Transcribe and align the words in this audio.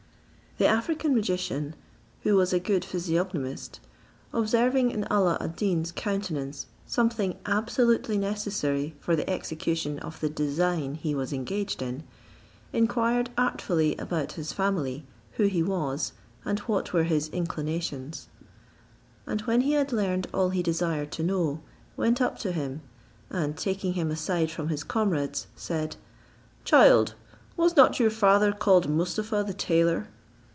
The 0.57 0.67
African 0.67 1.15
magician, 1.15 1.73
who 2.21 2.35
was 2.35 2.53
a 2.53 2.59
good 2.59 2.85
physiognomist, 2.85 3.79
observing 4.31 4.91
in 4.91 5.05
Alla 5.05 5.35
ad 5.41 5.55
Deen's 5.55 5.91
countenance 5.91 6.67
something 6.85 7.39
absolutely 7.47 8.15
necessary 8.15 8.93
for 8.99 9.15
the 9.15 9.27
execution 9.27 9.97
of 9.99 10.19
the 10.19 10.29
design 10.29 10.93
he 10.95 11.15
was 11.15 11.33
engaged 11.33 11.81
in, 11.81 12.03
inquired 12.73 13.31
artfully 13.39 13.95
about 13.95 14.33
his 14.33 14.53
family, 14.53 15.03
who 15.31 15.45
he 15.45 15.63
was, 15.63 16.11
and 16.45 16.59
what 16.59 16.93
were 16.93 17.05
his 17.05 17.27
inclinations; 17.29 18.27
and 19.25 19.41
when 19.43 19.61
he 19.61 19.71
had 19.71 19.91
learned 19.91 20.27
all 20.31 20.49
he 20.49 20.61
desired 20.61 21.11
to 21.13 21.23
know, 21.23 21.59
went 21.97 22.21
up 22.21 22.37
to 22.39 22.51
him, 22.51 22.81
and 23.31 23.57
taking 23.57 23.93
him 23.93 24.11
aside 24.11 24.51
from 24.51 24.67
his 24.67 24.83
comrades, 24.83 25.47
said, 25.55 25.95
"Child, 26.65 27.15
was 27.57 27.75
not 27.75 27.99
your 27.99 28.11
father 28.11 28.51
called 28.51 28.87
Mustapha 28.87 29.43
the 29.47 29.53
tailor?" 29.55 30.07